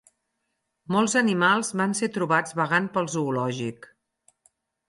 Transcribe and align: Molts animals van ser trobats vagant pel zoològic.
Molts 0.95 1.15
animals 1.19 1.69
van 1.83 1.93
ser 2.01 2.11
trobats 2.17 2.57
vagant 2.63 2.91
pel 2.97 3.13
zoològic. 3.17 3.91